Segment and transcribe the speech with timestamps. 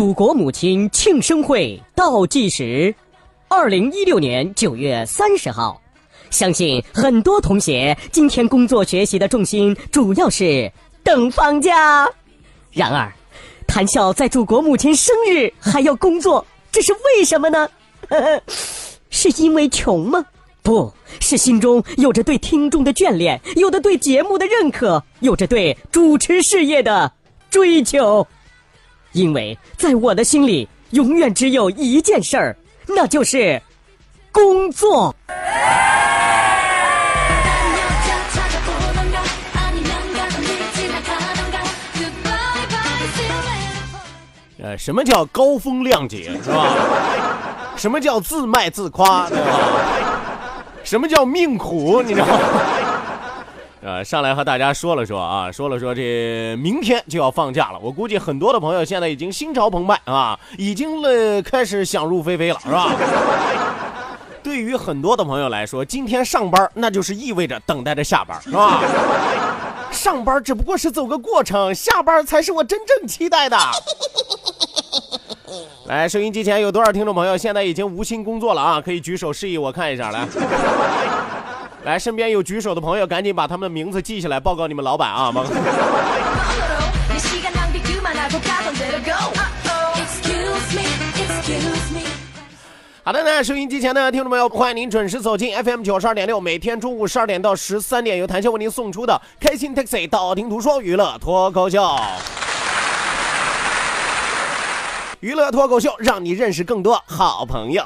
[0.00, 2.94] 祖国母亲庆生会倒计时，
[3.48, 5.78] 二零一六年九月三十号。
[6.30, 10.72] 相信很多同学今天工作学习的重心主要是
[11.04, 12.08] 等放假。
[12.72, 13.12] 然而，
[13.66, 17.68] 谈笑在祖国母亲生日还要工作，这是为什么呢？
[19.10, 20.24] 是因为穷吗？
[20.62, 27.12] 不是，心中有着对听众的眷恋，有着对节目的认可，有着对主持事业的
[27.50, 28.26] 追求。
[29.12, 33.60] 因为在我的心里，永远只有一件事儿，那就是
[34.32, 35.14] 工作。
[44.62, 46.76] 呃，什么叫高风亮节是吧？
[47.76, 49.26] 什么叫自卖自夸？
[49.30, 49.58] 对吧？
[50.84, 52.02] 什么叫命苦？
[52.02, 52.38] 你知道吗？
[53.82, 62.92] 呃，上来和大家说了说啊，说了说这明天就要放假了，我估计很多的朋友现在已经心潮澎湃啊，已经了开始想入非非了，是吧？
[64.42, 68.82] 对于很多的朋友来说，今天上班那就是意味着等待着下班，是吧？
[69.90, 73.56] 上班只不过是走个过程，下班才是我真正期待的。
[75.86, 78.78] 来，收音机前有多少听众朋友现在已经无心工作了啊？
[78.78, 80.28] 可以举手示意我看一下来。
[81.84, 85.32] 来，身边有举手的朋友，赶紧把他们的名字记下来，报告你们老板啊！
[93.02, 101.98] 好的呢，收音机前的听众朋友，欢迎您准时走进 FM 九十二点六，每天中午十二点到十三点，由谭笑为您送出的开心 Taxi 道听途说娱乐脱口秀，
[105.20, 107.82] 娱乐脱口秀，让你认识更多好朋友。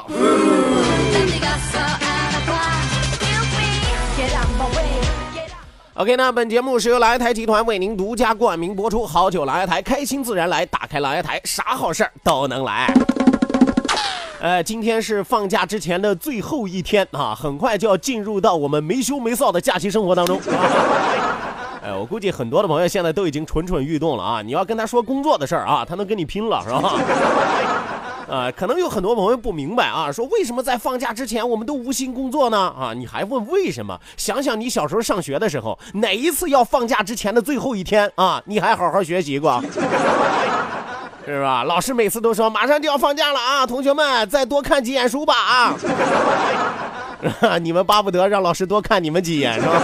[5.94, 9.06] OK，那本节目是由来台集团为您独家冠名播出。
[9.06, 12.92] 好酒来台，开心自然来，打开来台，啥好事儿都能来。
[14.40, 20.40] 呃，今天是放假之前的最后一天啊，很快就要进入到我们没羞没臊的假期生活当中。
[21.80, 24.42] 哎，我估计很多的朋友现在都已经蠢蠢欲动了啊！
[24.42, 27.93] 你要跟他说工作的事儿啊，他能跟你拼了，是吧？
[28.28, 32.58] 啊，可能有很多朋友不明白啊，说为什么在放假之前我们都无心工作呢？
[32.58, 33.98] 啊，你还问为什么？
[34.16, 39.62] 想想你小时候上学的时候，哪一次要放假之前的最后一天啊，你还好好学习过？
[41.26, 41.64] 是吧？
[41.64, 45.74] 老师每次都说马上就要放假了啊，同学们再多看几眼书吧啊！
[47.62, 49.80] 你们巴不得让老师多看你们几眼是吧？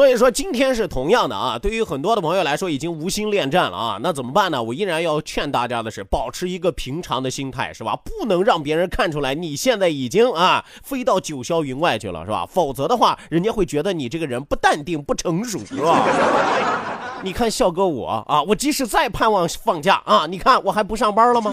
[0.00, 4.62] 所以说今天是同样的啊，对于很多的朋友来说已经无心恋战了啊，那怎么办呢？
[4.62, 7.94] 我依然要劝大家的是，保持一个平常的心态，是吧？
[8.02, 12.46] 不能让别人看出来你现在已经啊飞到九霄云外去了，是吧？
[12.50, 16.02] 否则的话，人家会觉得你这个人不淡定、不成熟，是吧？
[17.22, 21.52] 你看笑哥我啊，我即使再盼望放假啊，你看我还不上班了吗？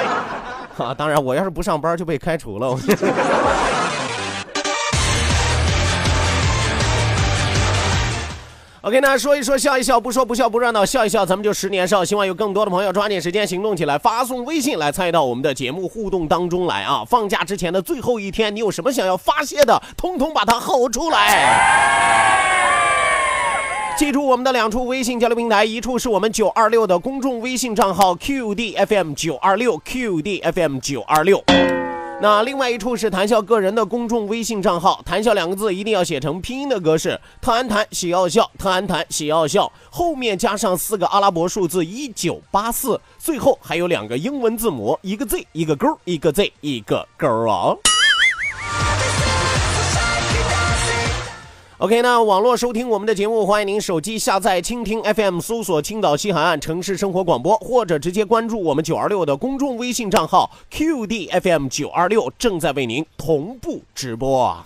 [0.78, 2.74] 啊，当然我要是不上班就被开除了。
[8.88, 12.02] OK，那说一说笑一笑，不说不笑不热闹，笑一笑咱们就十年少。
[12.02, 17.04] 希望有更多的朋友抓紧时间行动起来，发送微信来参与到我们的节目互动当中来啊！
[17.06, 22.48] 放假之前的最后一天，你有什么想要发泄的，通通把它吼出来。
[23.98, 31.44] 记住我们的两处微信交流平台，一处是我们九二六的公众微信账号 QDFM 九二六 QDFM 九二六。
[32.20, 47.78] 那另外一处是谈笑个人的公众微信账号，谈笑两个字一定要写成拼音的格式，特安谈喜要笑，特安谈喜要笑，后面加上四个阿拉伯数字一九八四，最后还有两个英文字母，一个 Z 一个勾，一个 Z 一个勾哦。
[51.80, 64.60] OK，那网络收听我们的节目，欢迎您手机下载蜻蜓 FM，搜索青岛西海岸城市生活广播，或者直接关注我们九二六的公众微信账号 QDFM 九二六，正在为您同步直播。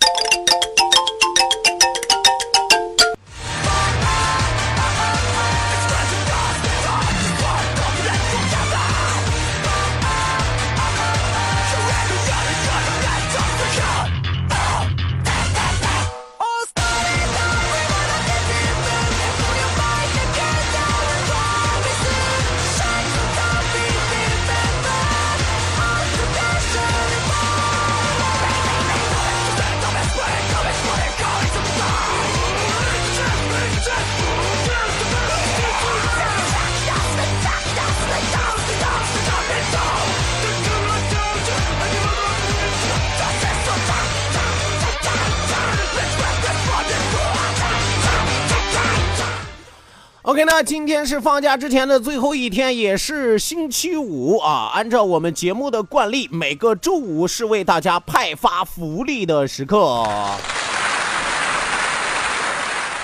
[50.65, 54.71] 今天是放假之前的最后一天，也是星期五啊。
[54.75, 60.07] 按照我们节目的惯例，每个周五是为大家派发福利的时刻。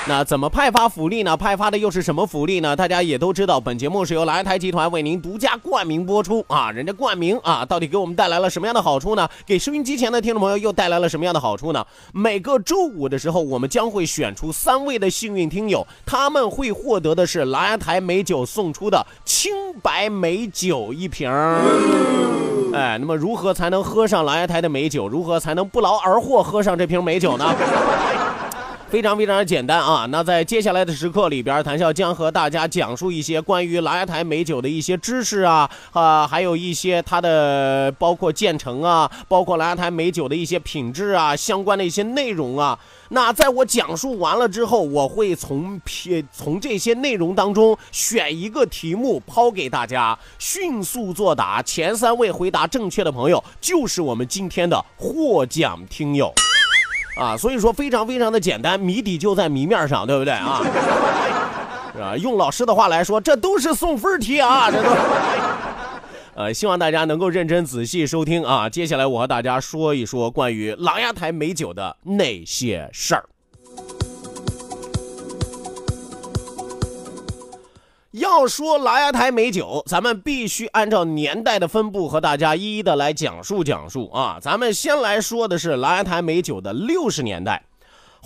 [0.08, 1.36] 那怎么派发福利呢？
[1.36, 2.74] 派发的又是什么福利呢？
[2.74, 6.70] 大家也都知道，本节目是由蓝台集团为您独家冠名播出啊。
[6.70, 9.28] 人家冠名啊，到底给我们带来了什么样的好处呢？
[9.44, 11.86] 给收音机前的听众朋友又带来了什么样的好处呢？
[12.14, 19.52] 每个周五的时候，我们将会选出三位的幸运听友，他们会获得的是蓝台美酒送出的清
[19.82, 21.30] 白美酒一瓶。
[22.72, 25.06] 哎，那么如何才能喝上蓝台的美酒？
[25.06, 27.54] 如何才能不劳而获喝上这瓶美酒呢？
[28.90, 30.06] 非常非常的简单啊！
[30.10, 42.78] 那在接下来的时刻里边，谭笑将和大家讲述一些关于琅琊台美酒的一些知识啊啊，还有一些它的包括建成啊，包括琅琊台美酒的一些品质啊，相关的一些内容啊。
[43.10, 51.60] 那在我讲述完了之后，我会从撇从这些内容当中选一个题目抛给大家，迅速作答。
[51.60, 56.32] 前三位回答正确的朋友，就是我们今天的获奖听友。
[57.18, 60.62] 啊，所以说非常非常的简单，谜底就在谜面上，对不对啊？
[61.92, 62.16] 是吧？
[62.16, 64.88] 用老师的话来说，这都是送分题啊，这都。
[66.36, 68.68] 呃，希望大家能够认真仔细收听啊。
[68.68, 73.24] 接下来我和大家说一说关于琅琊台美酒的那些事儿。
[78.12, 84.38] 要说琅琊台美酒，咱们必须按照年代的分布和大家一一的来讲述讲述啊。
[84.40, 87.67] 咱们先来说的是琅琊台美酒的六十年代。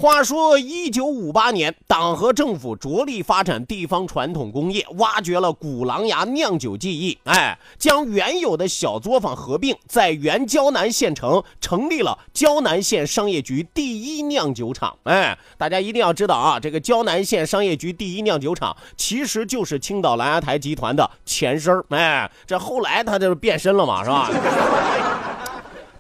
[0.03, 14.93] 话说，一九五八年，党和政府着力发展地方传统工业，挖掘了古琅琊酿酒技艺，哎，将原有的小作坊合并，在原胶南县城成立了胶南县商业局第一酿酒厂。
[15.05, 24.29] 哎，大家一定要知道啊，这个胶南县商业局第一酿酒厂其实就是青岛琅琊台集团的前身哎，这后来他就是变身了嘛，是吧？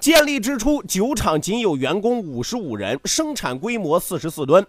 [0.02, 4.66] 建立之初，酒厂仅有员工五十五人，生产规模四十四吨。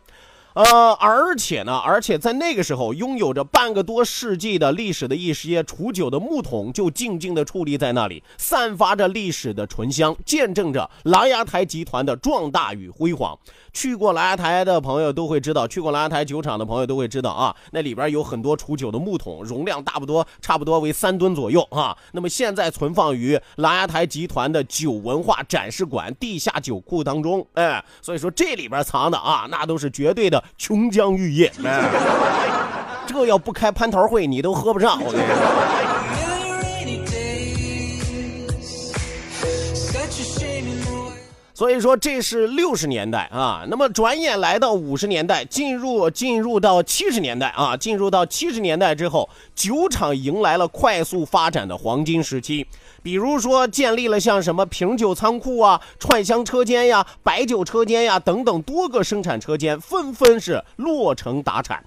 [0.54, 13.36] 呃，而且呢，而且在那个时候，拥有着半个多世纪的历史的一些储酒的木桶就静静地矗立在那里，散发着历史的醇香，见证着琅琊台集团的壮大与辉煌。
[13.74, 21.98] 去过琅琊台的朋友都会知道，去过琅琊台酒厂的朋友都会知道啊，那里边有很多储酒的木桶，容量大不多，差不多为三吨左右啊。
[22.12, 30.42] 那么现在存放于琅琊台集团的酒文化展示馆地下酒库当中，哎，所以说这里边藏的啊，那都是绝对的。
[30.58, 31.52] 琼浆玉液，
[33.08, 35.04] 这要不开蟠桃会，你都喝不上。
[35.04, 35.93] 我跟你说。
[41.56, 52.66] 所以说这是六十年代啊，那么转眼来到五十年代，进入进入到七十年代啊，进入到七十年代之后，酒厂迎来了快速发展的黄金时期。
[53.04, 61.84] 比如说建立了像什么瓶酒仓库啊、串香车间呀、白酒车间呀等等多个生产车间，纷纷是落成达产。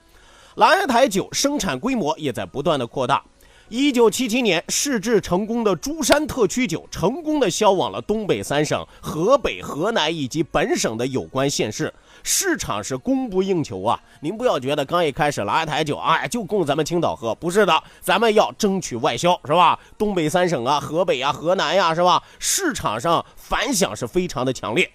[0.55, 3.23] 琅琊台酒生产规模也在不断的扩大。
[3.69, 11.93] 一九七七年试制成功的珠山特曲酒，成功的销往了东北三省、河北、河南以及本省的有关县市。
[12.23, 14.01] 市场是供不应求啊！
[14.21, 19.77] 您不要觉得刚一开始来台酒，哎，就供咱们青岛喝，不是的，咱们要争取外销，是吧？
[19.99, 22.23] 东北三省啊，河北啊，河南呀，是吧？
[22.39, 24.89] 市场上反响是非常的强烈。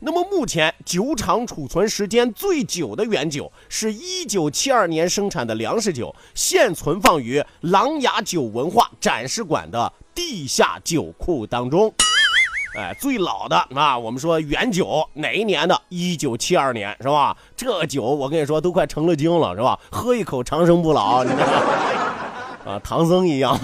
[0.00, 11.92] 那么目前酒厂储存时间最久的原酒是一九七二年生产的粮食酒，现存放于琅琊酒文化展示馆的地下酒库当中。
[12.76, 15.80] 哎，最老的啊，我们说原酒哪一年的？
[15.88, 17.34] 一九七二年是吧？
[17.56, 19.78] 这酒我跟你说都快成了精了是吧？
[19.90, 23.58] 喝一口长生不老，你知道啊，唐僧一样。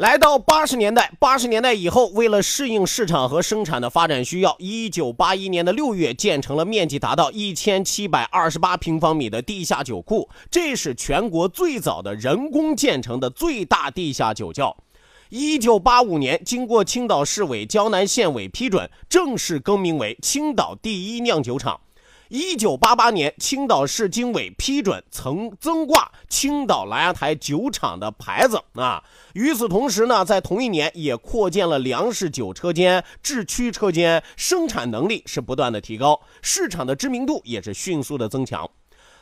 [0.00, 14.74] 来到八十年代，八十年代以后，为了适应市场和生产的发展需要，一九八一年的六月建成了面积达到一千七百二十八平方米的地下酒库，这是全国最早的人工建成的最大地下酒窖。
[15.28, 21.78] 一九八五年，经过青岛市委、胶南县委批准，正式更名为青岛第一酿酒厂。
[22.32, 29.02] 一九八八年，青岛市经委批准曾增挂青岛琅琊台酒厂的牌子啊。
[29.34, 38.70] 与此同时呢，在同一年也扩建了粮食酒车间、制曲车间，生产能力是不断的提高，市场的知名度也是迅速的增强。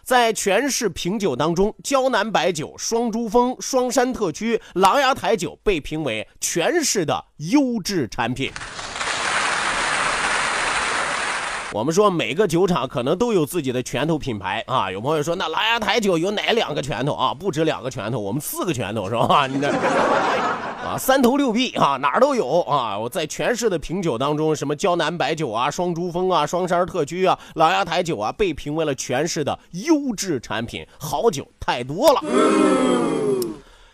[0.02, 8.52] 在全市品酒当中，胶南白酒、双珠峰、双山特区、琅琊台酒被评为全市的优质产品。
[11.72, 14.90] 我们说每个酒厂可能都有自己的拳头品牌啊。
[14.90, 17.34] 有朋友说，那琅琊台酒有哪两个拳头啊？
[17.34, 19.46] 不止两个拳头，我们四个拳头是吧？
[19.46, 22.98] 你 这啊，三头六臂啊，哪儿都有啊。
[22.98, 32.22] 我在全市的品酒当中，什么胶南白酒啊、双珠峰啊、双山特区啊、琅琊台酒啊，被评为了全市的优质产品，好酒太多了。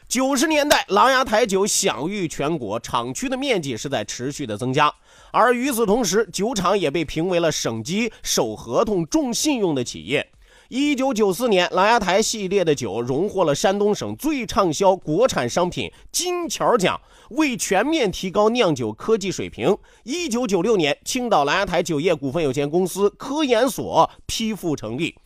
[0.07, 4.93] 九十年代，琅琊台酒享誉全国，厂区的面积是在持续的增加。
[5.35, 10.31] 而与此同时，酒厂也被评为了省级守合同、重信用的企业。
[10.69, 17.01] 一九九四年，琅琊台系列的酒荣获了山东省最畅销国产商品金桥奖，
[17.31, 19.77] 为全面提高酿酒科技水平。
[20.05, 25.17] 一九九六年，青岛琅琊台酒业股份有限公司科研所批复成立。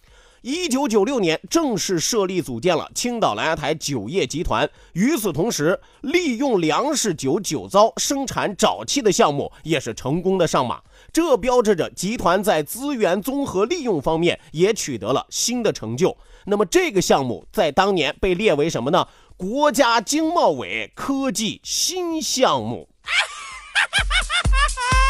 [0.42, 4.68] 一九九六年正式设立组建了青岛琅琊台酒业集团。
[4.92, 10.80] 与此同时，利用粮食酒酒糟生产沼气的项目也是成功的上马。
[11.12, 16.16] 这标志着集团在资源综合利用方面也取得了新的成就。
[16.45, 19.07] 那么，这个项目在当年被列为什么呢？
[19.37, 22.88] 国家经贸委科技新项目。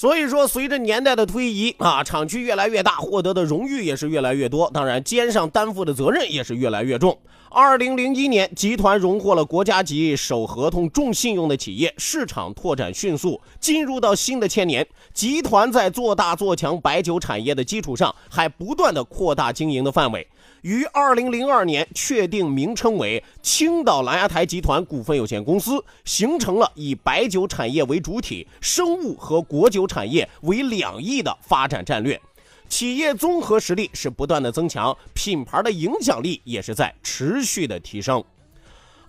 [0.00, 7.18] 所以说，随着年代的推移啊，厂区越来越大，获得的荣誉也是越来越多，当然肩上担负的责任也是越来越重。
[7.50, 13.38] 二零零一年，集团荣获了国家级守合同、重信用的企业，市场拓展迅速。
[13.60, 20.26] 进入到新的千年，集团在做大做强白酒产业的基础上，还不断的扩大经营的范围。
[20.62, 32.20] 于二零零二年确定名称为青岛琅琊台集团股份有限公司，形成了以白酒产业为主体、生物和果酒产业为两翼的发展战略。
[32.68, 38.22] 企业综合实力是不断的增强，品牌的影响力也是在持续的提升。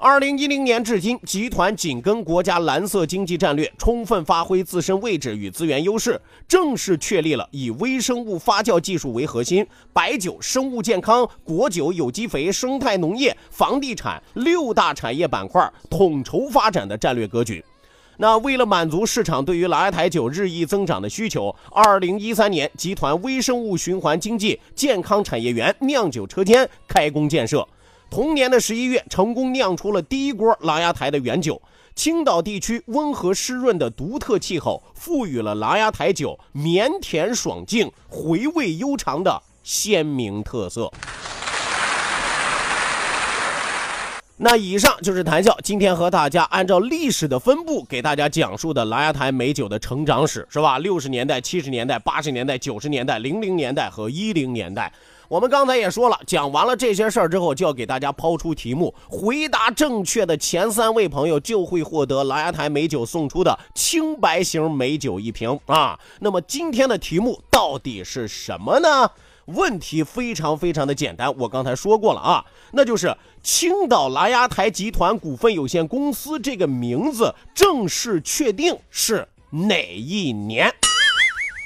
[0.03, 17.63] 二零一零年至今，集团紧跟国家蓝色经济战略，充分发挥自身位置与资源优势，正式确立了以微生物发酵技术为核心，白酒、生物健康、果酒、有机肥、生态农业、房地产六大产业板块统筹发展的战略格局。
[18.17, 27.67] 那为了满足市场对于琅琊台酒日益增长的需求，二零一三年，集团微生物循环经济健康产业园酿酒车间开工建设。
[28.11, 31.61] 同年的十一月，成功酿出了第一锅琅琊台的原酒。
[31.95, 40.91] 青岛地区温和湿润的独特气候，赋予了琅琊台酒绵甜爽净、回味悠长的鲜明特色。
[44.35, 50.79] 那以上就是谈笑今天和大家按照历史的分布给大家讲述的琅琊台美酒的成长史，是吧？
[50.79, 54.91] 六十年代、七十年代、八十年代、九十年代、零零年代和一零年代。
[55.31, 65.97] 我们刚才也说了，讲完了这些事儿之后，就要给大家抛出题目，回答正确的前三位朋友就会获得琅琊台美酒送出的青白型美酒一瓶啊。
[66.19, 69.09] 那么今天的题目到底是什么呢？
[69.45, 80.69] 问题非常非常的简单，我刚才说过了啊，那就是青岛琅琊台集团股份有限公司这个名字正式确定是哪一年？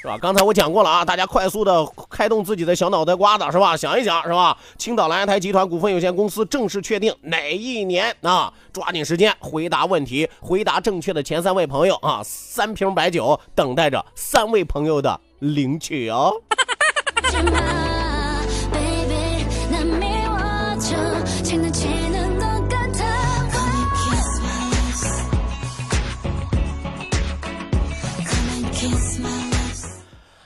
[0.06, 0.16] 是吧？
[0.18, 3.76] 刚才我讲过了啊，大家快速的开动自己的小脑袋瓜子，是吧？
[3.76, 4.56] 想一想，是吧？
[4.78, 8.52] 青岛蓝台集团股份有限公司正式确定哪一年啊？
[8.72, 16.32] 抓紧时间回答问题，回答正确的前三位朋友啊，三瓶白酒等待着三位朋友的领取哦。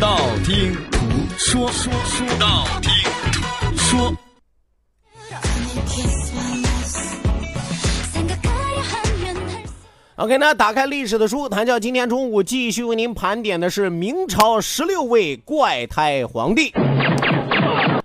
[0.00, 0.98] 道听途
[1.36, 1.68] 说。
[1.72, 2.92] 说说道听
[3.32, 4.14] 途说。
[10.16, 16.72] Ok 那打开历史的书谈教今天中午继续为您盘点的是明朝十六位怪胎皇帝。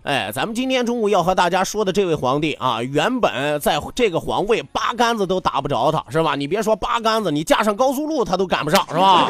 [0.03, 6.35] 哎咱们今天中午要和大家说的这位皇帝啊原本在这个皇位八竿子都打不着他是吧？
[6.35, 9.29] 你别说八竿子你架上高速路他都赶不上是吧？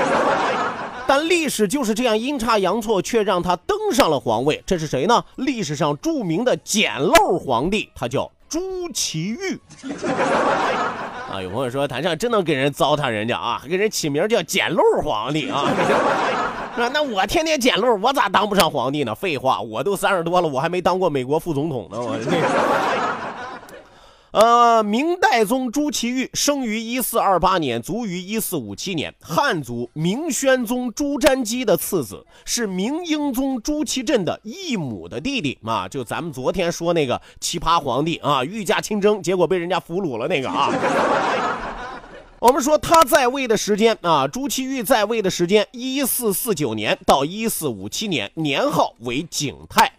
[1.06, 4.62] 但历史就是这样阴差阳错，却让他登上了皇位。
[4.66, 5.24] 这是谁呢？
[5.36, 9.60] 历史上著名的捡漏皇帝，他叫朱祁钰。
[11.30, 15.66] 啊，有朋友说谭上真能给人糟蹋人家啊，给人起名叫捡漏皇帝啊，
[16.76, 16.90] 是吧？
[16.94, 19.16] 那我天天捡漏，我咋当不上皇帝呢？
[19.16, 22.30] 废话，我都三十多了，我还没当过美国副总统呢，我这。
[24.34, 40.74] 呃，明代宗朱祁钰生于一四二八年，卒于一四五七年，汉族明宣宗朱瞻基的次子，是明英宗朱祁镇的义母的弟弟啊，就咱们昨天说那个奇葩皇帝啊，御驾亲征，结果被人家俘虏了那个啊。
[42.42, 49.92] 我们说他在位的时间啊，朱祁钰在位的时间，一四四九年到一四五七年，年号为景泰。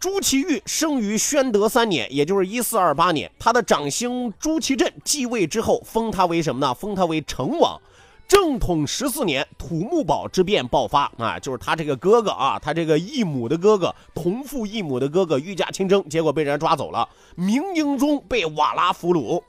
[0.00, 3.28] 朱祁钰生于宣德三年，也就是一四二八年。
[3.36, 6.72] 他的长兄朱祁镇继位之后，封他为什么呢？
[6.72, 7.80] 封他为成王。
[8.28, 17.08] 正统十四年，土木堡之变爆发啊，就是他这个哥哥啊，他这个异母的哥哥，同父异母的哥哥御驾亲征，结果被人抓走了。
[17.34, 19.42] 明英宗被瓦剌俘虏。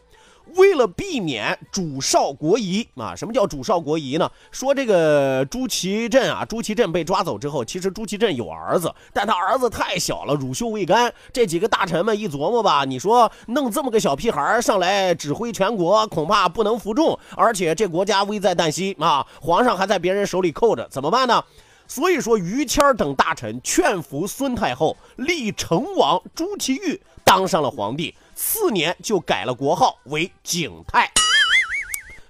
[0.55, 4.29] 为了避免主少国疑啊，什么叫主少国疑呢？
[4.51, 11.13] 说这个朱祁镇啊，朱祁镇被抓走之后，其实朱祁镇有儿子，但他儿子太小了，乳臭未干。
[11.31, 21.43] 这几个大臣们一琢磨吧，你说弄这么个小屁孩上来指挥全国，恐怕不能服众，而且这国家危在旦夕啊，皇上还在别人手里扣着，怎么办呢？
[21.89, 28.15] 所以说，于谦等大臣劝服孙太后，立成王朱祁钰当上了皇帝。
[28.35, 31.11] 次年就改了国号为景泰。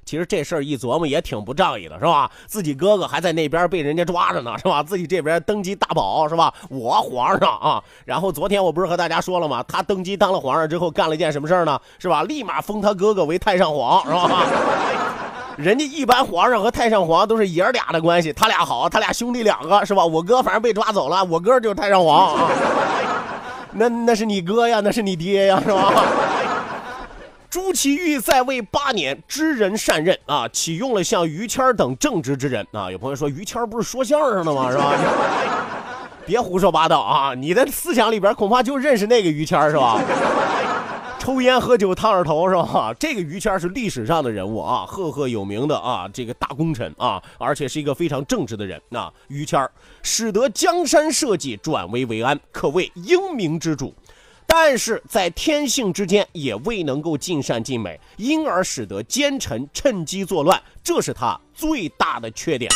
[0.06, 2.32] 其实这事儿一琢磨也挺不仗义的，是吧？
[2.48, 4.82] 自己哥哥还在那边被人家抓着呢，是吧？
[4.82, 6.52] 自己这边登基大宝，是吧？
[6.70, 7.84] 我皇上啊！
[8.06, 9.62] 然后昨天我不是和大家说了吗？
[9.68, 11.80] 他登基当了皇上之后，干了一件什么事儿呢？
[12.00, 12.24] 是吧？
[12.24, 15.09] 立马封他哥哥为太上皇，是吧？
[15.60, 20.06] 人家一般皇上和太上皇都是爷儿俩的关系，他俩好，他俩兄弟两个，是吧？
[20.06, 22.50] 我哥反正被抓走了，我哥就是太上皇啊。
[23.74, 25.92] 那那是你哥呀，那是你爹呀，是吧？
[27.52, 32.90] 朱祁钰在位八年，知人善任啊，启用了像于谦等正直之人啊。
[32.90, 34.72] 有朋友说于谦不是说相声的吗？
[34.72, 34.94] 是吧？
[36.26, 37.34] 别胡说八道啊！
[37.34, 40.00] 你的思想里边恐怕就认识那个于谦是吧？
[41.30, 42.92] 抽烟喝酒烫着头是吧？
[43.00, 48.82] 这个于谦是历史上的人物啊，赫赫有名的啊，这个大功臣啊，而且是一个非常正直的人。
[48.90, 49.70] 那于谦
[50.02, 53.94] 使得江山社稷转危为安，可谓英明之主。
[54.48, 62.72] 但是在天性之间也未能够尽善尽美，因而使得奸臣趁机作乱，这是他最大的缺点。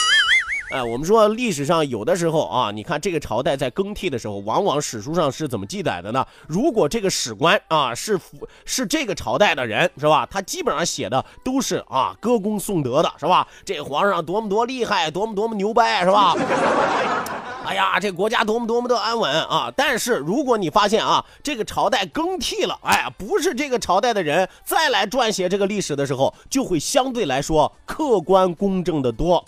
[0.74, 6.26] 哎，我们说历史上有的时候啊，你看这个朝代在更替的时候，往往史书上是怎么记载的呢？
[6.48, 8.20] 如果这个史官啊是
[8.66, 10.26] 是这个朝代的人，是吧？
[10.26, 13.48] 他基本上写的都是啊歌功颂德的，是吧？
[13.64, 16.36] 这皇上多么多厉害，多么多么牛掰，是吧？
[17.68, 19.72] 哎呀，这国家多么多么的安稳啊！
[19.78, 29.44] 但是如果你发现啊，这个朝代更替了，哎，不是这个朝代的人再来撰写这个历史的时候，就会相对来说客观公正的多。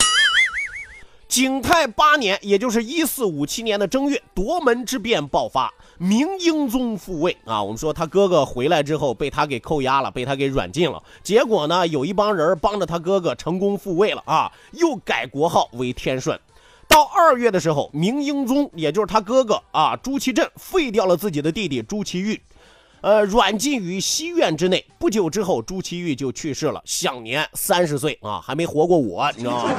[1.28, 7.60] 景泰八年，也就是一四五七年的正月，夺门之变爆发，明英宗复位啊。
[7.60, 11.02] 我们说他哥哥回来之后，被他给扣押了，被他给软禁了。
[11.24, 16.38] 结果呢，有一帮人帮着他哥哥成功复位了啊，又改国号为天顺。
[16.88, 22.40] 到二月的时候，明英宗也就是他哥哥啊朱祁镇废掉了自己的弟弟朱祁钰，
[23.00, 24.86] 呃，软禁于西院之内。
[24.96, 29.74] 不久之后，朱祁钰就去世了，享年三十岁啊，还没活过我，你知道吗？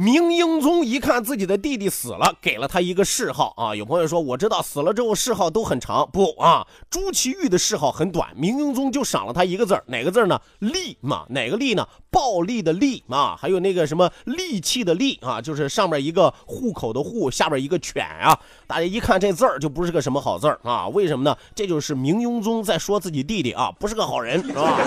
[0.00, 3.76] 明英宗一看自己的弟弟死了，给了他一个谥号啊。
[3.76, 6.66] 有朋友说，我知道死了之后谥号都很长，不啊？
[6.88, 10.40] 朱祁钰的谥号很短，明英宗就赏了他一个字，哪个字呢？
[10.60, 11.86] 利嘛，哪个利呢？
[12.10, 18.40] 暴力的利啊，还有那个什么利器的利啊，就是上面一个户口的户，下边一个犬啊。
[18.66, 20.88] 大家一看这字儿就不是个什么好字儿啊？
[20.88, 21.36] 为什么呢？
[21.54, 24.78] 这就是明英宗在说自己弟弟啊，不是个好人，是吧？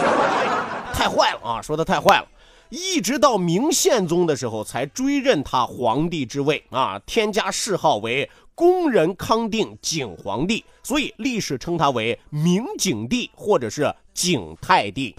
[0.91, 2.26] 太坏了啊，说的太坏了。
[2.75, 15.15] 一直到明宪宗的时候，才追认他皇帝之位啊，添加谥号为恭仁康定景皇帝，所以历史称他为明景帝或者是景泰帝。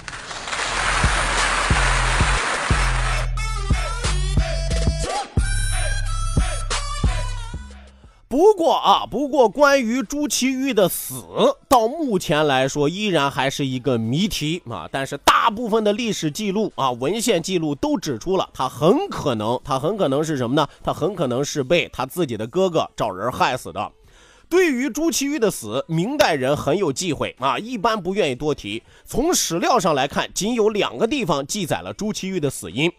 [8.34, 11.22] 不过啊，不过关于朱祁钰的死，
[11.68, 14.88] 到目前来说依然还是一个谜题啊。
[14.90, 20.66] 但是大部分的历史记录啊、文献记录都指出了他很可能，他很可能是什么呢？
[20.82, 23.92] 他很可能是被他自己的哥哥找人害死的。
[24.48, 28.82] 对于朱祁钰的死，明代人很有忌讳啊，一般不愿意多提。
[29.04, 32.90] 从史料上来看，仅有两个地方记载了朱祁钰的死因。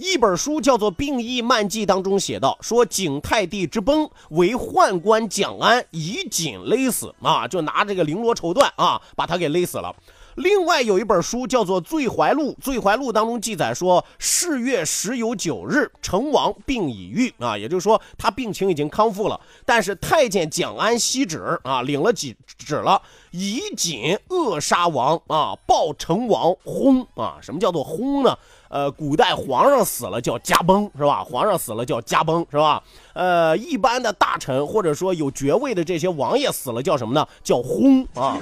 [0.00, 9.94] 一本书叫做《病疫漫记》当中写道，说景泰帝之崩为宦官蒋安以锦勒死啊，就拿这个绫罗绸缎啊把他给勒死了。
[10.36, 19.38] 另外有一本书叫做《醉怀录》，《醉怀录》当中记载说，四月十有九日，成王病已愈啊，也就是说他病情已经康复了。
[19.66, 27.36] 但是太监蒋安西旨啊，领了几旨了，以锦扼杀王啊，报成王薨啊。
[27.42, 28.34] 什么叫做薨呢？
[28.70, 31.24] 呃，古代皇上死了叫驾崩，是吧？
[31.24, 32.80] 皇上死了叫驾崩，是吧？
[33.14, 37.26] 呃，一般的大臣或者说有爵位的这些王爷死了叫什么呢？
[37.42, 38.38] 叫薨啊。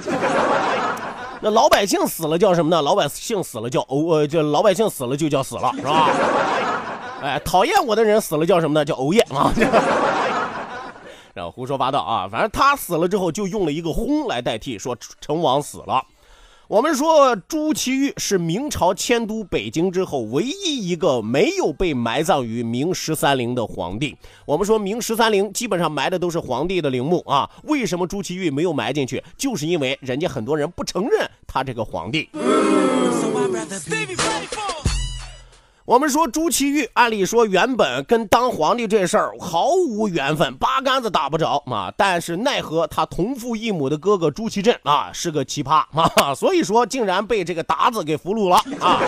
[1.41, 2.79] 那老百姓死了叫什么呢？
[2.79, 6.09] 老百姓死了叫欧，呃，就老百姓死了就叫死了，是吧？
[7.23, 8.85] 哎，讨厌我的人死了叫什么呢？
[8.85, 9.51] 叫欧耶啊。
[11.33, 16.05] 然后胡说八道啊，反正他死了之后就用了一个薨来代替，说成王死了。
[16.69, 24.15] 我们说朱祁钰是明朝迁都北京之后唯一一个没有被埋葬于明十三陵的皇帝。
[24.45, 29.23] 我们说明十三陵基本上埋的都是皇帝的陵墓啊，为什么朱祁钰没有埋进去？
[29.35, 32.29] 就是因为人家很多人不承认他这个皇帝。
[35.89, 41.91] 我们说朱祁钰，按理说原本跟当皇帝这事儿毫无缘分，八竿子打不着嘛。
[41.97, 49.01] 但是奈何他同父异母的哥哥朱祁镇啊是个奇葩啊， 所以说竟然被这个鞑子给俘虏了啊。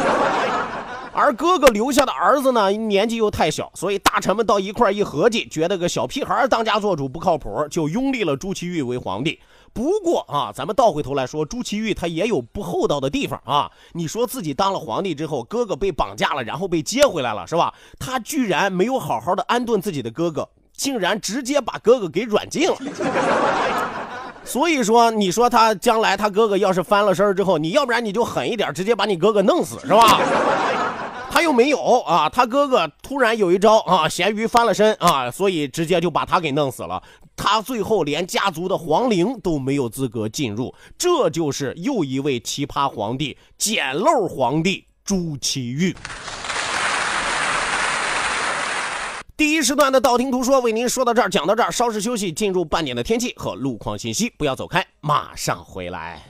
[1.13, 9.37] 而哥哥留下的儿子呢，年纪又太小，所以大臣们到一块一合计，觉得个小屁孩当家做主不靠谱，就拥立了朱祁钰为皇帝。
[9.73, 13.71] 不过啊，咱们倒回头来说，朱祁钰他也有不厚道的地方啊。
[13.93, 17.73] 你说自己当了皇帝之后，哥哥被绑架了，然后被接回来了，是吧？
[17.97, 22.77] 他居然没有好好的安顿自己的哥哥，竟然直接把哥哥给软禁了。
[24.43, 30.19] 所以说，你说他将来他哥哥要是翻了身之后，你要不然你就狠一点，直接把你哥哥弄死，是吧？
[31.33, 37.01] 他又没有啊，他哥哥突然有一招啊，咸鱼翻了身啊，所以直接就把他给弄死了。
[37.37, 45.95] 他最后连家族的皇陵都没有资格进入，这就是又一位奇葩皇帝——捡漏皇帝朱祁钰。
[49.37, 56.21] 第一时段的道听途说为您说到这儿，讲到这儿，稍事休息，进入半点的天气和路况信息，不要走开，马上回来。